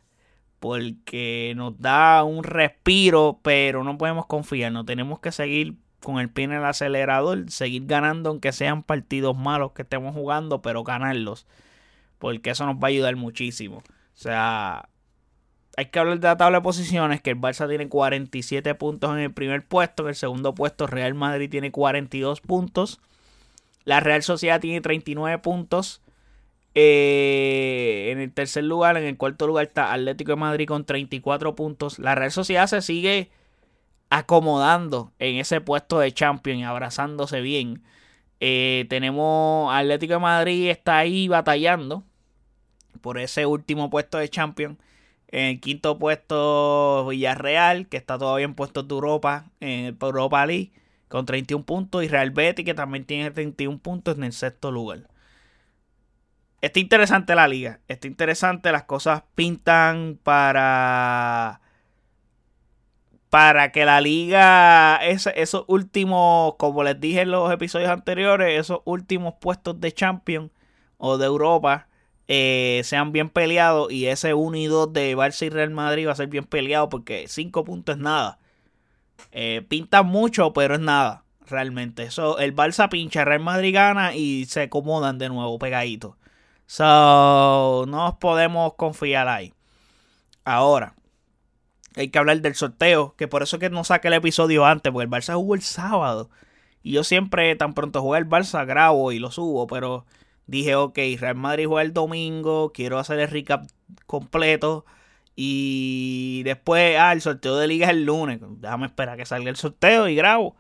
Porque 0.58 1.54
nos 1.56 1.80
da 1.80 2.22
un 2.24 2.44
respiro, 2.44 3.40
pero 3.42 3.82
no 3.84 3.96
podemos 3.96 4.26
confiar. 4.26 4.72
No 4.72 4.84
tenemos 4.84 5.20
que 5.20 5.32
seguir 5.32 5.76
con 6.02 6.18
el 6.18 6.28
pie 6.30 6.44
en 6.44 6.52
el 6.52 6.64
acelerador. 6.64 7.50
Seguir 7.50 7.86
ganando, 7.86 8.30
aunque 8.30 8.52
sean 8.52 8.82
partidos 8.82 9.36
malos 9.36 9.72
que 9.72 9.82
estemos 9.82 10.14
jugando, 10.14 10.62
pero 10.62 10.84
ganarlos. 10.84 11.46
porque 12.18 12.50
eso 12.50 12.66
nos 12.66 12.76
va 12.76 12.84
a 12.84 12.88
ayudar 12.88 13.16
muchísimo. 13.16 13.78
O 13.78 13.82
sea, 14.22 14.88
hay 15.76 15.86
que 15.86 15.98
hablar 15.98 16.20
de 16.20 16.28
la 16.28 16.36
tabla 16.36 16.58
de 16.58 16.62
posiciones, 16.62 17.22
que 17.22 17.30
el 17.30 17.40
Barça 17.40 17.68
tiene 17.68 17.88
47 17.88 18.74
puntos 18.74 19.12
en 19.12 19.20
el 19.20 19.32
primer 19.32 19.66
puesto, 19.66 20.02
en 20.02 20.10
el 20.10 20.14
segundo 20.14 20.54
puesto 20.54 20.86
Real 20.86 21.14
Madrid 21.14 21.48
tiene 21.48 21.70
42 21.70 22.42
puntos, 22.42 23.00
la 23.84 24.00
Real 24.00 24.22
Sociedad 24.22 24.60
tiene 24.60 24.80
39 24.82 25.38
puntos, 25.38 26.02
eh, 26.74 28.10
en 28.12 28.20
el 28.20 28.32
tercer 28.32 28.64
lugar, 28.64 28.96
en 28.98 29.04
el 29.04 29.16
cuarto 29.16 29.46
lugar 29.46 29.66
está 29.66 29.92
Atlético 29.92 30.32
de 30.32 30.36
Madrid 30.36 30.66
con 30.68 30.84
34 30.84 31.56
puntos, 31.56 31.98
la 31.98 32.14
Real 32.14 32.30
Sociedad 32.30 32.66
se 32.66 32.82
sigue 32.82 33.30
acomodando 34.10 35.12
en 35.18 35.36
ese 35.36 35.60
puesto 35.60 36.00
de 36.00 36.12
champion 36.12 36.58
y 36.58 36.64
abrazándose 36.64 37.40
bien. 37.40 37.82
Eh, 38.40 38.86
tenemos 38.88 39.72
Atlético 39.72 40.14
de 40.14 40.18
Madrid 40.20 40.70
está 40.70 40.98
ahí 40.98 41.28
batallando 41.28 42.04
por 43.00 43.18
ese 43.18 43.46
último 43.46 43.90
puesto 43.90 44.18
de 44.18 44.28
champion. 44.28 44.78
En 45.28 45.44
el 45.46 45.60
quinto 45.60 45.98
puesto 45.98 47.06
Villarreal, 47.08 47.86
que 47.88 47.96
está 47.96 48.18
todavía 48.18 48.44
en 48.46 48.54
puestos 48.54 48.88
de 48.88 48.94
Europa, 48.94 49.46
en 49.60 49.96
Europa 50.00 50.44
League, 50.44 50.72
con 51.08 51.24
31 51.24 51.64
puntos. 51.64 52.02
Y 52.04 52.08
Real 52.08 52.32
Betis, 52.32 52.64
que 52.64 52.74
también 52.74 53.04
tiene 53.04 53.30
31 53.30 53.78
puntos 53.78 54.16
en 54.16 54.24
el 54.24 54.32
sexto 54.32 54.72
lugar. 54.72 55.08
Está 56.60 56.80
interesante 56.80 57.34
la 57.36 57.46
liga. 57.48 57.80
Está 57.88 58.08
interesante. 58.08 58.72
Las 58.72 58.84
cosas 58.84 59.22
pintan 59.36 60.18
para 60.22 61.60
para 63.30 63.72
que 63.72 63.84
la 63.84 64.00
liga, 64.00 64.96
esos 65.06 65.64
últimos, 65.68 66.56
como 66.56 66.82
les 66.82 67.00
dije 67.00 67.22
en 67.22 67.30
los 67.30 67.52
episodios 67.52 67.88
anteriores, 67.90 68.58
esos 68.60 68.80
últimos 68.84 69.34
puestos 69.40 69.80
de 69.80 69.92
Champion 69.92 70.52
o 70.98 71.16
de 71.16 71.26
Europa 71.26 71.88
eh, 72.28 72.82
sean 72.84 73.12
bien 73.12 73.30
peleados 73.30 73.90
y 73.92 74.06
ese 74.06 74.34
1 74.34 74.56
y 74.56 74.66
2 74.66 74.92
de 74.92 75.16
Barça 75.16 75.46
y 75.46 75.50
Real 75.50 75.70
Madrid 75.70 76.08
va 76.08 76.12
a 76.12 76.16
ser 76.16 76.28
bien 76.28 76.44
peleado 76.44 76.88
porque 76.88 77.26
5 77.28 77.64
puntos 77.64 77.96
es 77.96 78.02
nada. 78.02 78.38
Eh, 79.32 79.64
pinta 79.68 80.02
mucho, 80.02 80.52
pero 80.52 80.74
es 80.74 80.80
nada, 80.80 81.24
realmente. 81.48 82.04
Eso, 82.04 82.38
el 82.38 82.54
Barça 82.54 82.88
pincha, 82.88 83.24
Real 83.24 83.40
Madrid 83.40 83.74
gana 83.74 84.14
y 84.14 84.46
se 84.46 84.62
acomodan 84.62 85.18
de 85.18 85.28
nuevo 85.28 85.58
pegaditos. 85.58 86.16
So, 86.66 87.84
no 87.88 88.18
podemos 88.20 88.74
confiar 88.74 89.28
ahí. 89.28 89.52
Ahora, 90.44 90.94
hay 91.96 92.08
que 92.08 92.18
hablar 92.18 92.40
del 92.40 92.54
sorteo, 92.54 93.14
que 93.16 93.28
por 93.28 93.42
eso 93.42 93.56
es 93.56 93.60
que 93.60 93.70
no 93.70 93.84
saqué 93.84 94.08
el 94.08 94.14
episodio 94.14 94.64
antes, 94.64 94.92
porque 94.92 95.04
el 95.04 95.10
Barça 95.10 95.34
jugó 95.34 95.54
el 95.54 95.62
sábado. 95.62 96.30
Y 96.82 96.92
yo 96.92 97.04
siempre, 97.04 97.54
tan 97.56 97.74
pronto 97.74 98.02
juega 98.02 98.18
el 98.18 98.28
Barça, 98.28 98.66
grabo 98.66 99.12
y 99.12 99.18
lo 99.18 99.30
subo, 99.30 99.66
pero 99.66 100.06
dije, 100.46 100.76
ok, 100.76 100.98
Real 101.18 101.36
Madrid 101.36 101.66
juega 101.66 101.82
el 101.82 101.92
domingo, 101.92 102.72
quiero 102.72 102.98
hacer 102.98 103.18
el 103.20 103.28
recap 103.28 103.66
completo. 104.06 104.84
Y 105.36 106.42
después, 106.44 106.96
ah, 106.98 107.12
el 107.12 107.22
sorteo 107.22 107.56
de 107.56 107.68
liga 107.68 107.86
es 107.86 107.92
el 107.92 108.04
lunes. 108.04 108.40
Déjame 108.42 108.86
esperar 108.86 109.16
que 109.16 109.26
salga 109.26 109.50
el 109.50 109.56
sorteo 109.56 110.08
y 110.08 110.14
grabo. 110.14 110.56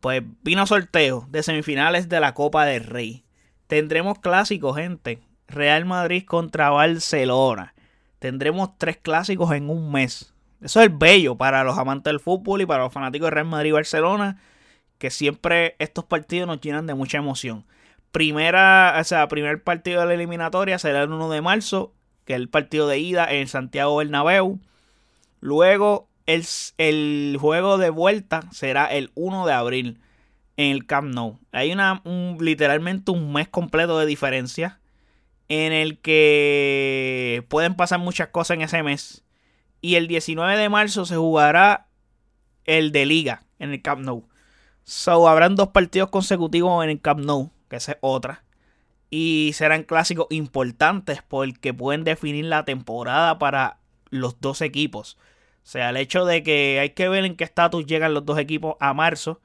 Pues 0.00 0.22
vino 0.42 0.66
sorteo 0.66 1.26
de 1.30 1.42
semifinales 1.42 2.08
de 2.08 2.20
la 2.20 2.34
Copa 2.34 2.66
del 2.66 2.84
Rey. 2.84 3.24
Tendremos 3.68 4.18
clásicos, 4.18 4.76
gente. 4.76 5.20
Real 5.48 5.84
Madrid 5.84 6.24
contra 6.26 6.70
Barcelona 6.70 7.71
tendremos 8.22 8.78
tres 8.78 8.98
clásicos 8.98 9.50
en 9.50 9.68
un 9.68 9.90
mes. 9.90 10.32
Eso 10.60 10.80
es 10.80 10.96
bello 10.96 11.34
para 11.34 11.64
los 11.64 11.76
amantes 11.76 12.12
del 12.12 12.20
fútbol 12.20 12.60
y 12.60 12.66
para 12.66 12.84
los 12.84 12.92
fanáticos 12.92 13.26
de 13.26 13.30
Real 13.32 13.46
Madrid 13.46 13.70
y 13.70 13.72
Barcelona, 13.72 14.40
que 14.98 15.10
siempre 15.10 15.74
estos 15.80 16.04
partidos 16.04 16.46
nos 16.46 16.60
llenan 16.60 16.86
de 16.86 16.94
mucha 16.94 17.18
emoción. 17.18 17.64
Primera, 18.12 18.96
o 18.96 19.02
sea, 19.02 19.26
primer 19.26 19.64
partido 19.64 20.02
de 20.02 20.06
la 20.06 20.14
eliminatoria 20.14 20.78
será 20.78 21.02
el 21.02 21.10
1 21.10 21.30
de 21.30 21.40
marzo, 21.40 21.94
que 22.24 22.34
es 22.34 22.36
el 22.36 22.48
partido 22.48 22.86
de 22.86 23.00
ida 23.00 23.26
en 23.28 23.48
Santiago 23.48 23.96
Bernabéu. 23.96 24.60
Luego 25.40 26.08
el, 26.26 26.46
el 26.78 27.36
juego 27.40 27.76
de 27.76 27.90
vuelta 27.90 28.44
será 28.52 28.86
el 28.86 29.10
1 29.16 29.46
de 29.46 29.52
abril 29.52 30.00
en 30.56 30.70
el 30.70 30.86
Camp 30.86 31.12
Nou. 31.12 31.40
Hay 31.50 31.72
una, 31.72 32.02
un, 32.04 32.36
literalmente 32.40 33.10
un 33.10 33.32
mes 33.32 33.48
completo 33.48 33.98
de 33.98 34.06
diferencia 34.06 34.78
en 35.52 35.74
el 35.74 35.98
que 35.98 37.44
pueden 37.50 37.74
pasar 37.74 37.98
muchas 37.98 38.28
cosas 38.28 38.54
en 38.54 38.62
ese 38.62 38.82
mes. 38.82 39.22
Y 39.82 39.96
el 39.96 40.08
19 40.08 40.56
de 40.56 40.70
marzo 40.70 41.04
se 41.04 41.16
jugará 41.16 41.88
el 42.64 42.90
de 42.90 43.04
liga 43.04 43.42
en 43.58 43.70
el 43.72 43.82
Camp 43.82 44.00
Nou. 44.00 44.26
So 44.84 45.28
habrán 45.28 45.54
dos 45.54 45.68
partidos 45.68 46.08
consecutivos 46.08 46.82
en 46.82 46.88
el 46.88 47.02
Camp 47.02 47.20
Nou, 47.20 47.50
que 47.68 47.76
esa 47.76 47.92
es 47.92 47.98
otra. 48.00 48.44
Y 49.10 49.50
serán 49.52 49.82
clásicos 49.82 50.26
importantes 50.30 51.20
porque 51.28 51.74
pueden 51.74 52.02
definir 52.04 52.46
la 52.46 52.64
temporada 52.64 53.38
para 53.38 53.76
los 54.08 54.40
dos 54.40 54.62
equipos. 54.62 55.18
O 55.64 55.66
sea, 55.66 55.90
el 55.90 55.98
hecho 55.98 56.24
de 56.24 56.42
que 56.42 56.80
hay 56.80 56.90
que 56.90 57.10
ver 57.10 57.26
en 57.26 57.36
qué 57.36 57.44
estatus 57.44 57.84
llegan 57.84 58.14
los 58.14 58.24
dos 58.24 58.38
equipos 58.38 58.76
a 58.80 58.94
marzo. 58.94 59.42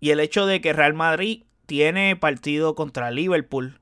Y 0.00 0.10
el 0.10 0.20
hecho 0.20 0.44
de 0.44 0.60
que 0.60 0.74
Real 0.74 0.92
Madrid 0.92 1.44
tiene 1.64 2.14
partido 2.14 2.74
contra 2.74 3.10
Liverpool 3.10 3.79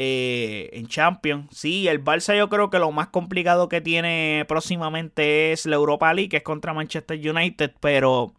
eh, 0.00 0.70
en 0.74 0.86
Champions. 0.86 1.48
Sí, 1.50 1.88
el 1.88 2.04
Barça 2.04 2.38
yo 2.38 2.48
creo 2.48 2.70
que 2.70 2.78
lo 2.78 2.92
más 2.92 3.08
complicado 3.08 3.68
que 3.68 3.80
tiene 3.80 4.44
próximamente 4.46 5.50
es 5.50 5.66
la 5.66 5.74
Europa 5.74 6.14
League, 6.14 6.28
que 6.28 6.36
es 6.36 6.44
contra 6.44 6.72
Manchester 6.72 7.18
United, 7.18 7.72
pero 7.80 8.32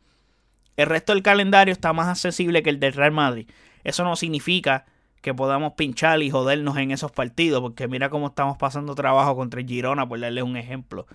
el 0.78 0.86
resto 0.86 1.12
del 1.12 1.22
calendario 1.22 1.74
está 1.74 1.92
más 1.92 2.08
accesible 2.08 2.64
que 2.64 2.70
el 2.70 2.80
del 2.80 2.94
Real 2.94 3.12
Madrid. 3.12 3.46
Eso 3.84 4.06
no 4.06 4.16
significa 4.16 4.86
que 5.20 5.34
podamos 5.34 5.74
pinchar 5.74 6.22
y 6.22 6.30
jodernos 6.30 6.78
en 6.78 6.92
esos 6.92 7.12
partidos, 7.12 7.60
porque 7.60 7.90
mira 7.90 8.10
cómo 8.10 8.28
estamos 8.28 8.58
pasando 8.58 8.96
trabajo 8.96 9.36
contra 9.36 9.60
el 9.60 9.68
Girona, 9.68 10.08
por 10.08 10.18
darle 10.22 10.44
un 10.44 10.56
ejemplo. 10.56 11.08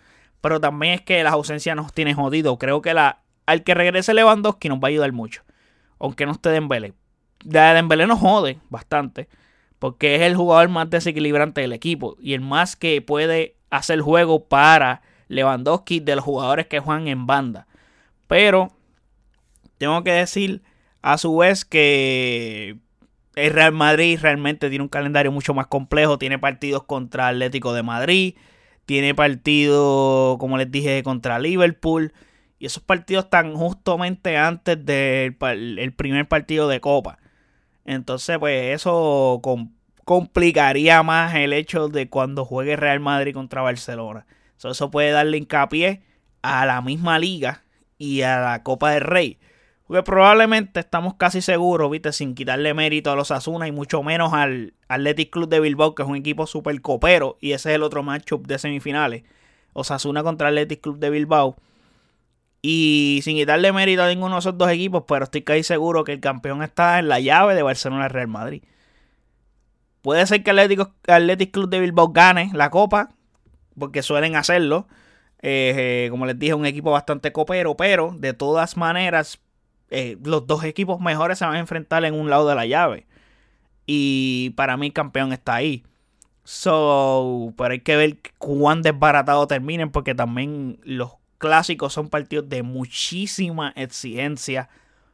Pero 0.42 0.60
también 0.60 0.92
es 0.92 1.00
que 1.00 1.24
las 1.24 1.32
ausencias 1.32 1.74
nos 1.74 1.94
tienen 1.94 2.16
jodido. 2.16 2.58
Creo 2.58 2.82
que 2.82 2.92
la, 2.92 3.22
al 3.46 3.62
que 3.62 3.72
regrese 3.72 4.12
Lewandowski 4.12 4.68
nos 4.68 4.78
va 4.78 4.88
a 4.88 4.90
ayudar 4.90 5.12
mucho. 5.12 5.42
Aunque 5.98 6.26
no 6.26 6.32
esté 6.32 6.50
Dembélé. 6.50 6.92
De 7.42 7.60
Dembélé 7.60 8.06
nos 8.06 8.20
jode 8.20 8.58
bastante 8.68 9.26
porque 9.84 10.14
es 10.14 10.22
el 10.22 10.34
jugador 10.34 10.70
más 10.70 10.88
desequilibrante 10.88 11.60
del 11.60 11.74
equipo 11.74 12.16
y 12.18 12.32
el 12.32 12.40
más 12.40 12.74
que 12.74 13.02
puede 13.02 13.56
hacer 13.68 14.00
juego 14.00 14.46
para 14.46 15.02
Lewandowski 15.28 16.00
de 16.00 16.16
los 16.16 16.24
jugadores 16.24 16.68
que 16.68 16.80
juegan 16.80 17.06
en 17.06 17.26
banda. 17.26 17.66
Pero 18.26 18.72
tengo 19.76 20.02
que 20.02 20.12
decir 20.12 20.62
a 21.02 21.18
su 21.18 21.36
vez 21.36 21.66
que 21.66 22.78
el 23.34 23.52
Real 23.52 23.72
Madrid 23.72 24.18
realmente 24.22 24.70
tiene 24.70 24.84
un 24.84 24.88
calendario 24.88 25.30
mucho 25.30 25.52
más 25.52 25.66
complejo. 25.66 26.16
Tiene 26.16 26.38
partidos 26.38 26.84
contra 26.84 27.28
Atlético 27.28 27.74
de 27.74 27.82
Madrid. 27.82 28.36
Tiene 28.86 29.14
partidos, 29.14 30.38
como 30.38 30.56
les 30.56 30.70
dije, 30.70 31.02
contra 31.02 31.38
Liverpool. 31.38 32.14
Y 32.58 32.64
esos 32.64 32.82
partidos 32.82 33.26
están 33.26 33.54
justamente 33.54 34.38
antes 34.38 34.82
del 34.82 35.34
primer 35.94 36.26
partido 36.26 36.68
de 36.68 36.80
Copa. 36.80 37.18
Entonces, 37.84 38.38
pues 38.38 38.74
eso 38.74 39.40
complicaría 40.04 41.02
más 41.02 41.34
el 41.34 41.52
hecho 41.52 41.88
de 41.88 42.08
cuando 42.08 42.44
juegue 42.44 42.76
Real 42.76 43.00
Madrid 43.00 43.34
contra 43.34 43.62
Barcelona. 43.62 44.26
eso 44.56 44.90
puede 44.90 45.10
darle 45.10 45.38
hincapié 45.38 46.02
a 46.42 46.66
la 46.66 46.80
misma 46.82 47.18
liga 47.18 47.64
y 47.98 48.22
a 48.22 48.38
la 48.40 48.62
Copa 48.62 48.90
del 48.90 49.02
Rey. 49.02 49.38
Porque 49.86 50.02
probablemente 50.02 50.80
estamos 50.80 51.14
casi 51.14 51.42
seguros, 51.42 51.90
viste, 51.90 52.12
sin 52.12 52.34
quitarle 52.34 52.72
mérito 52.72 53.10
a 53.10 53.16
los 53.16 53.30
Asuna 53.30 53.68
y 53.68 53.72
mucho 53.72 54.02
menos 54.02 54.32
al 54.32 54.74
Athletic 54.88 55.30
Club 55.30 55.48
de 55.48 55.60
Bilbao, 55.60 55.94
que 55.94 56.02
es 56.02 56.08
un 56.08 56.16
equipo 56.16 56.46
súper 56.46 56.80
copero, 56.80 57.36
y 57.40 57.52
ese 57.52 57.70
es 57.70 57.74
el 57.76 57.82
otro 57.82 58.02
matchup 58.02 58.46
de 58.46 58.58
semifinales. 58.58 59.24
Osasuna 59.74 60.22
contra 60.22 60.48
Athletic 60.48 60.80
Club 60.80 60.98
de 60.98 61.10
Bilbao. 61.10 61.56
Y 62.62 63.20
sin 63.24 63.36
quitarle 63.36 63.72
mérito 63.72 64.02
a 64.02 64.08
ninguno 64.08 64.36
de 64.36 64.38
esos 64.38 64.56
dos 64.56 64.70
equipos, 64.70 65.04
pero 65.06 65.24
estoy 65.24 65.42
casi 65.42 65.62
seguro 65.64 66.02
que 66.04 66.12
el 66.12 66.20
campeón 66.20 66.62
está 66.62 66.98
en 66.98 67.08
la 67.08 67.20
llave 67.20 67.54
de 67.54 67.62
Barcelona-Real 67.62 68.28
Madrid. 68.28 68.62
Puede 70.04 70.26
ser 70.26 70.42
que 70.42 70.50
Atlético, 70.50 70.92
Athletic 71.08 71.50
Club 71.50 71.70
de 71.70 71.80
Bilbao 71.80 72.10
gane 72.10 72.50
la 72.52 72.68
copa, 72.68 73.08
porque 73.78 74.02
suelen 74.02 74.36
hacerlo. 74.36 74.86
Eh, 75.40 76.04
eh, 76.04 76.08
como 76.10 76.26
les 76.26 76.38
dije, 76.38 76.52
un 76.52 76.66
equipo 76.66 76.90
bastante 76.90 77.32
copero, 77.32 77.74
pero 77.74 78.14
de 78.14 78.34
todas 78.34 78.76
maneras, 78.76 79.40
eh, 79.88 80.18
los 80.22 80.46
dos 80.46 80.62
equipos 80.64 81.00
mejores 81.00 81.38
se 81.38 81.46
van 81.46 81.54
a 81.54 81.58
enfrentar 81.58 82.04
en 82.04 82.12
un 82.12 82.28
lado 82.28 82.46
de 82.46 82.54
la 82.54 82.66
llave. 82.66 83.06
Y 83.86 84.50
para 84.56 84.76
mí, 84.76 84.88
el 84.88 84.92
campeón 84.92 85.32
está 85.32 85.54
ahí. 85.54 85.84
So, 86.44 87.54
pero 87.56 87.72
hay 87.72 87.80
que 87.80 87.96
ver 87.96 88.18
cuán 88.36 88.82
desbaratado 88.82 89.46
terminen, 89.46 89.90
porque 89.90 90.14
también 90.14 90.80
los 90.84 91.12
clásicos 91.38 91.94
son 91.94 92.10
partidos 92.10 92.50
de 92.50 92.62
muchísima 92.62 93.72
exigencia 93.74 94.68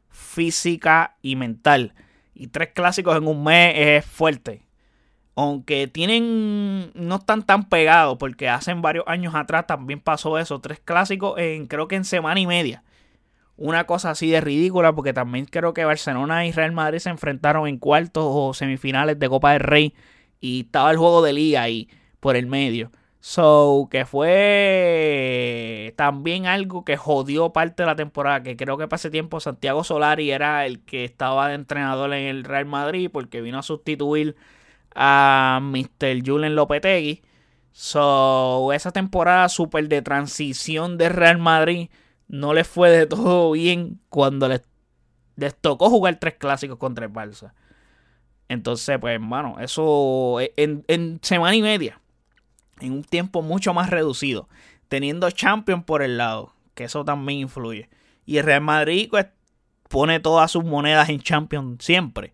física 0.09 1.17
y 1.23 1.37
mental. 1.37 1.95
Y 2.35 2.49
tres 2.49 2.71
clásicos 2.75 3.17
en 3.17 3.29
un 3.29 3.45
mes 3.45 3.73
es 3.77 4.05
fuerte. 4.05 4.69
Aunque 5.37 5.87
tienen. 5.89 6.91
no 6.95 7.17
están 7.17 7.45
tan 7.45 7.69
pegados, 7.69 8.19
porque 8.19 8.49
hacen 8.49 8.83
varios 8.83 9.05
años 9.07 9.35
atrás 9.35 9.67
también 9.67 10.01
pasó 10.01 10.39
eso. 10.39 10.61
Tres 10.61 10.81
clásicos 10.81 11.39
en 11.39 11.67
creo 11.67 11.89
que 11.89 11.97
en 11.97 12.05
semana 12.05 12.41
y 12.41 12.47
media. 12.47 12.85
Una 13.57 13.85
cosa 13.85 14.11
así 14.11 14.31
de 14.31 14.41
ridícula, 14.41 14.95
porque 14.95 15.13
también 15.13 15.45
creo 15.45 15.75
que 15.75 15.85
Barcelona 15.85 16.47
y 16.47 16.53
Real 16.53 16.73
Madrid 16.73 16.99
se 16.99 17.11
enfrentaron 17.11 17.69
en 17.69 17.79
cuartos 17.79 18.25
o 18.27 18.55
semifinales 18.55 19.19
de 19.19 19.29
Copa 19.29 19.53
del 19.53 19.61
Rey 19.61 19.95
Y 20.41 20.63
estaba 20.63 20.91
el 20.91 20.97
juego 20.97 21.23
de 21.23 21.35
liga 21.35 21.63
ahí 21.63 21.89
por 22.21 22.37
el 22.37 22.47
medio. 22.47 22.91
So, 23.23 23.89
que 23.91 24.07
fue 24.07 25.93
también 25.97 26.47
algo 26.47 26.85
que 26.87 26.97
jodió 26.97 27.53
parte 27.53 27.83
de 27.83 27.87
la 27.87 27.97
temporada. 27.97 28.43
Que 28.43 28.57
creo 28.57 28.79
que 28.79 28.89
para 28.89 28.97
ese 28.97 29.11
tiempo 29.11 29.41
Santiago 29.41 29.85
Solari 29.85 30.31
era 30.31 30.65
el 30.65 30.81
que 30.81 31.05
estaba 31.05 31.49
de 31.49 31.55
entrenador 31.55 32.15
en 32.15 32.27
el 32.29 32.45
Real 32.45 32.65
Madrid. 32.67 33.11
Porque 33.13 33.43
vino 33.43 33.59
a 33.59 33.63
sustituir 33.63 34.37
a 34.95 35.61
Mr. 35.63 36.23
Julen 36.25 36.55
Lopetegui. 36.55 37.23
So, 37.73 38.73
esa 38.73 38.91
temporada 38.91 39.49
súper 39.49 39.89
de 39.89 40.03
transición 40.03 40.99
de 40.99 41.09
Real 41.09 41.39
Madrid 41.39 41.89
no 42.29 42.53
les 42.55 42.67
fue 42.67 42.91
de 42.91 43.07
todo 43.07 43.53
bien 43.53 44.01
cuando 44.09 44.49
les, 44.49 44.63
tocó 45.61 45.89
jugar 45.89 46.19
tres 46.21 46.35
clásicos 46.35 46.79
contra 46.79 47.07
el 47.07 47.13
Barça. 47.13 47.53
Entonces, 48.49 48.99
pues, 48.99 49.15
hermano, 49.15 49.57
eso 49.61 50.39
en, 50.57 50.85
en 50.89 51.21
semana 51.23 51.55
y 51.55 51.63
media 51.63 52.01
en 52.81 52.93
un 52.93 53.05
tiempo 53.05 53.43
mucho 53.43 53.75
más 53.75 53.91
reducido, 53.91 54.49
teniendo 54.89 55.31
Champions 55.31 55.85
por 55.85 56.03
el 56.03 56.19
lado, 56.19 56.55
que 56.75 56.85
eso 56.85 57.05
también 57.05 57.41
influye. 57.41 57.89
Y 58.27 58.39
el 58.39 58.45
Real 58.45 58.63
Madrid 58.63 59.09
pues, 59.11 59.27
pone 59.89 60.21
todas 60.21 60.51
sus 60.51 60.65
monedas 60.65 61.09
en 61.09 61.21
Champions 61.21 61.85
siempre. 61.85 62.33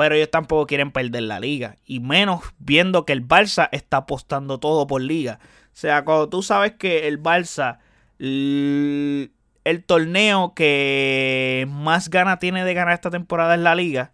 Pero 0.00 0.14
ellos 0.14 0.30
tampoco 0.30 0.66
quieren 0.66 0.92
perder 0.92 1.24
la 1.24 1.40
liga. 1.40 1.76
Y 1.84 2.00
menos 2.00 2.40
viendo 2.58 3.04
que 3.04 3.12
el 3.12 3.26
Barça 3.26 3.68
está 3.70 3.98
apostando 3.98 4.58
todo 4.58 4.86
por 4.86 5.02
liga. 5.02 5.38
O 5.42 5.76
sea, 5.76 6.06
cuando 6.06 6.30
tú 6.30 6.42
sabes 6.42 6.72
que 6.72 7.06
el 7.06 7.22
Barça, 7.22 7.80
el, 8.18 9.30
torneo 9.84 10.54
que 10.54 11.66
más 11.68 12.08
gana 12.08 12.38
tiene 12.38 12.64
de 12.64 12.72
ganar 12.72 12.94
esta 12.94 13.10
temporada 13.10 13.56
es 13.56 13.60
la 13.60 13.74
liga. 13.74 14.12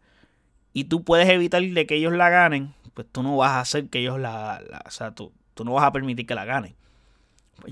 Y 0.72 0.84
tú 0.84 1.04
puedes 1.04 1.28
evitar 1.28 1.62
de 1.62 1.86
que 1.86 1.94
ellos 1.94 2.14
la 2.14 2.30
ganen. 2.30 2.74
Pues 2.92 3.06
tú 3.12 3.22
no 3.22 3.36
vas 3.36 3.52
a 3.52 3.60
hacer 3.60 3.88
que 3.88 4.00
ellos 4.00 4.18
la, 4.18 4.60
la 4.68 4.82
o 4.86 4.90
sea, 4.90 5.12
tú, 5.12 5.32
Tú 5.54 5.64
no 5.64 5.72
vas 5.72 5.84
a 5.84 5.92
permitir 5.92 6.26
que 6.26 6.34
la 6.34 6.44
gane. 6.44 6.76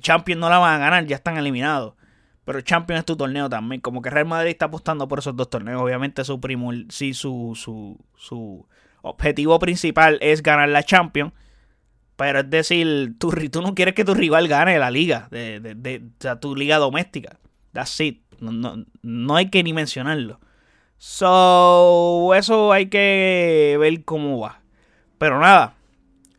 Champions 0.00 0.40
no 0.40 0.48
la 0.48 0.58
van 0.58 0.76
a 0.76 0.78
ganar, 0.78 1.04
ya 1.04 1.16
están 1.16 1.36
eliminados. 1.36 1.92
Pero 2.44 2.60
Champions 2.60 3.00
es 3.00 3.06
tu 3.06 3.16
torneo 3.16 3.48
también. 3.48 3.80
Como 3.80 4.02
que 4.02 4.10
Real 4.10 4.26
Madrid 4.26 4.50
está 4.50 4.66
apostando 4.66 5.08
por 5.08 5.18
esos 5.18 5.34
dos 5.36 5.48
torneos. 5.48 5.80
Obviamente 5.80 6.24
su 6.24 6.40
sí, 6.90 7.14
su, 7.14 7.52
su, 7.54 7.98
su 8.16 8.66
objetivo 9.02 9.58
principal 9.58 10.18
es 10.20 10.42
ganar 10.42 10.68
la 10.68 10.82
Champions. 10.82 11.32
Pero 12.16 12.40
es 12.40 12.50
decir, 12.50 13.14
tú, 13.18 13.32
tú 13.50 13.62
no 13.62 13.74
quieres 13.74 13.94
que 13.94 14.04
tu 14.04 14.14
rival 14.14 14.46
gane 14.46 14.78
la 14.78 14.90
liga, 14.90 15.26
de, 15.30 15.58
de, 15.60 16.02
sea, 16.20 16.38
tu 16.38 16.54
liga 16.54 16.78
doméstica. 16.78 17.38
That's. 17.72 18.00
No, 18.40 18.52
no, 18.52 18.84
no, 19.02 19.36
hay 19.36 19.50
que 19.50 19.62
ni 19.62 19.72
mencionarlo. 19.72 20.38
So, 20.98 22.32
eso 22.34 22.72
hay 22.72 22.86
que 22.86 23.76
ver 23.80 24.04
cómo 24.04 24.38
va. 24.38 24.60
Pero 25.18 25.40
nada, 25.40 25.74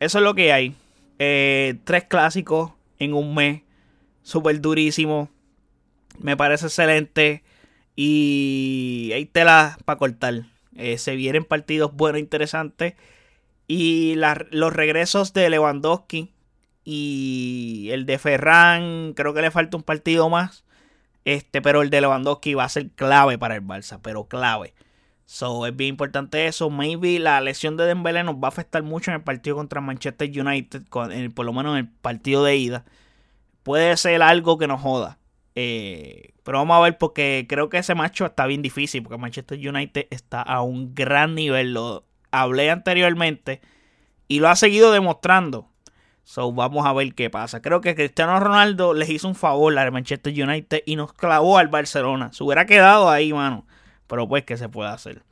eso 0.00 0.18
es 0.18 0.24
lo 0.24 0.34
que 0.34 0.52
hay. 0.52 0.74
Eh, 1.18 1.78
tres 1.84 2.04
clásicos 2.04 2.72
en 2.98 3.12
un 3.12 3.34
mes. 3.34 3.62
Súper 4.22 4.60
durísimo. 4.60 5.28
Me 6.20 6.36
parece 6.36 6.66
excelente. 6.66 7.42
Y 7.94 9.10
hay 9.14 9.26
tela 9.26 9.78
para 9.84 9.98
cortar. 9.98 10.44
Eh, 10.74 10.98
se 10.98 11.16
vienen 11.16 11.44
partidos 11.44 11.94
buenos, 11.94 12.20
interesantes. 12.20 12.94
Y 13.68 14.14
los 14.50 14.72
regresos 14.72 15.32
de 15.32 15.50
Lewandowski 15.50 16.32
y 16.84 17.88
el 17.90 18.06
de 18.06 18.18
Ferran, 18.18 19.12
creo 19.14 19.34
que 19.34 19.42
le 19.42 19.50
falta 19.50 19.76
un 19.76 19.82
partido 19.82 20.28
más. 20.28 20.64
Este, 21.24 21.60
pero 21.60 21.82
el 21.82 21.90
de 21.90 22.00
Lewandowski 22.00 22.54
va 22.54 22.64
a 22.64 22.68
ser 22.68 22.90
clave 22.90 23.38
para 23.38 23.56
el 23.56 23.62
Barça, 23.62 23.98
pero 24.00 24.28
clave. 24.28 24.74
So, 25.24 25.66
es 25.66 25.74
bien 25.74 25.90
importante 25.90 26.46
eso. 26.46 26.70
Maybe 26.70 27.18
la 27.18 27.40
lesión 27.40 27.76
de 27.76 27.84
Dembélé 27.84 28.22
nos 28.22 28.36
va 28.36 28.44
a 28.44 28.48
afectar 28.48 28.84
mucho 28.84 29.10
en 29.10 29.16
el 29.16 29.22
partido 29.24 29.56
contra 29.56 29.80
Manchester 29.80 30.30
United, 30.30 30.84
por 30.88 31.44
lo 31.44 31.52
menos 31.52 31.72
en 31.72 31.78
el 31.78 31.88
partido 31.88 32.44
de 32.44 32.56
ida. 32.56 32.84
Puede 33.64 33.96
ser 33.96 34.22
algo 34.22 34.56
que 34.58 34.68
nos 34.68 34.80
joda. 34.80 35.18
Eh, 35.58 36.34
pero 36.44 36.58
vamos 36.58 36.76
a 36.76 36.80
ver 36.80 36.98
porque 36.98 37.46
creo 37.48 37.70
que 37.70 37.78
ese 37.78 37.94
macho 37.94 38.26
está 38.26 38.46
bien 38.46 38.62
difícil 38.62 39.02
porque 39.02 39.18
Manchester 39.18 39.58
United 39.58 40.06
está 40.10 40.42
a 40.42 40.62
un 40.62 40.94
gran 40.94 41.34
nivel. 41.34 41.72
Lo 41.72 42.04
hablé 42.30 42.70
anteriormente 42.70 43.60
y 44.28 44.38
lo 44.38 44.48
ha 44.48 44.56
seguido 44.56 44.92
demostrando. 44.92 45.68
So, 46.24 46.52
vamos 46.52 46.84
a 46.84 46.92
ver 46.92 47.14
qué 47.14 47.30
pasa. 47.30 47.62
Creo 47.62 47.80
que 47.80 47.94
Cristiano 47.94 48.38
Ronaldo 48.38 48.94
les 48.94 49.08
hizo 49.08 49.28
un 49.28 49.34
favor 49.34 49.78
al 49.78 49.92
Manchester 49.92 50.32
United 50.32 50.82
y 50.84 50.96
nos 50.96 51.12
clavó 51.12 51.56
al 51.56 51.68
Barcelona. 51.68 52.32
Se 52.32 52.42
hubiera 52.44 52.66
quedado 52.66 53.08
ahí, 53.08 53.32
mano. 53.32 53.64
Pero 54.08 54.28
pues, 54.28 54.44
¿qué 54.44 54.56
se 54.56 54.68
puede 54.68 54.90
hacer? 54.90 55.22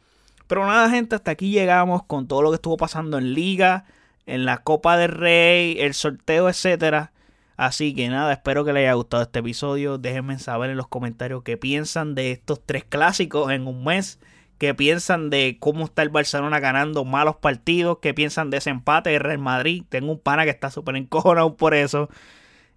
Pero 0.47 0.67
nada, 0.67 0.89
gente, 0.91 1.17
hasta 1.17 1.33
aquí 1.33 1.51
llegamos 1.51 2.05
con 2.05 2.29
todo 2.29 2.43
lo 2.43 2.51
que 2.51 2.57
estuvo 2.57 2.77
pasando 2.77 3.19
en 3.19 3.35
Liga, 3.35 3.87
en 4.27 4.45
la 4.45 4.59
Copa 4.59 4.97
del 4.97 5.11
Rey, 5.11 5.77
el 5.81 5.95
sorteo, 5.95 6.49
etcétera. 6.49 7.13
Así 7.57 7.95
que 7.95 8.09
nada, 8.09 8.33
espero 8.33 8.65
que 8.65 8.73
les 8.73 8.83
haya 8.83 8.95
gustado 8.95 9.23
este 9.23 9.39
episodio. 9.39 9.99
Déjenme 9.99 10.39
saber 10.39 10.71
en 10.71 10.77
los 10.77 10.89
comentarios 10.89 11.43
qué 11.45 11.57
piensan 11.57 12.15
de 12.15 12.33
estos 12.33 12.61
tres 12.65 12.85
clásicos 12.85 13.53
en 13.53 13.67
un 13.67 13.85
mes. 13.85 14.19
Qué 14.59 14.75
piensan 14.75 15.31
de 15.31 15.57
cómo 15.61 15.85
está 15.85 16.03
el 16.03 16.09
Barcelona 16.09 16.59
ganando 16.61 17.05
malos 17.05 17.37
partidos. 17.37 17.99
Qué 18.01 18.15
piensan 18.15 18.51
de 18.51 18.59
ese 18.59 18.71
empate 18.71 19.11
de 19.11 19.19
Real 19.19 19.39
Madrid. 19.39 19.85
Tengo 19.89 20.13
un 20.13 20.19
pana 20.19 20.45
que 20.45 20.51
está 20.51 20.71
súper 20.71 20.97
encojonado 20.97 21.57
por 21.57 21.75
eso. 21.75 22.09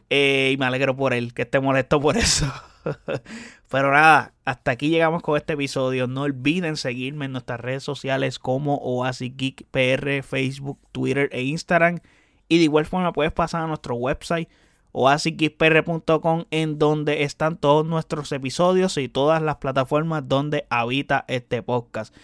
Eh, 0.10 0.52
y 0.54 0.58
me 0.58 0.66
alegro 0.66 0.96
por 0.96 1.13
él, 1.13 1.34
que 1.34 1.44
esté 1.44 1.60
molesto 1.60 2.00
por 2.00 2.18
eso. 2.18 2.52
Pero 3.70 3.92
nada, 3.92 4.34
hasta 4.46 4.72
aquí 4.72 4.90
llegamos 4.90 5.22
con 5.22 5.38
este 5.38 5.54
episodio. 5.54 6.08
No 6.08 6.22
olviden 6.22 6.78
seguirme 6.78 7.26
en 7.26 7.34
nuestras 7.34 7.60
redes 7.60 7.84
sociales 7.84 8.40
como 8.40 8.78
Oasis 8.78 9.36
Geek 9.36 9.66
PR, 9.72 10.24
Facebook, 10.24 10.80
Twitter 10.92 11.30
e 11.32 11.44
Instagram. 11.44 12.00
Y 12.48 12.60
de 12.60 12.63
igual 12.63 12.86
forma 12.86 13.12
puedes 13.12 13.34
pasar 13.34 13.63
a 13.63 13.68
nuestro 13.68 13.96
website 13.96 14.48
oasisgeekpr.com 14.98 16.46
en 16.50 16.80
donde 16.80 17.22
están 17.22 17.58
todos 17.58 17.86
nuestros 17.86 18.32
episodios 18.32 18.98
y 18.98 19.08
todas 19.08 19.44
las 19.44 19.58
plataformas 19.58 20.28
donde 20.28 20.66
habita 20.72 21.24
este 21.28 21.62
podcast. 21.62 22.16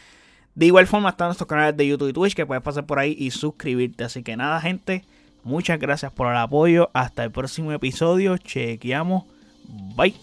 De 0.55 0.65
igual 0.65 0.87
forma 0.87 1.09
están 1.09 1.27
nuestros 1.27 1.47
canales 1.47 1.77
de 1.77 1.87
YouTube 1.87 2.09
y 2.09 2.13
Twitch 2.13 2.33
que 2.33 2.47
puedes 2.47 2.63
pasar 2.63 2.87
por 2.87 2.97
ahí 2.97 3.15
y 3.17 3.29
suscribirte. 3.29 4.03
Así 4.03 4.23
que 4.23 4.35
nada, 4.35 4.59
gente, 4.59 5.05
muchas 5.43 5.79
gracias 5.79 6.11
por 6.11 6.31
el 6.31 6.37
apoyo. 6.37 6.89
Hasta 6.93 7.23
el 7.23 7.31
próximo 7.31 7.71
episodio. 7.71 8.37
Chequeamos. 8.37 9.25
Bye. 9.95 10.15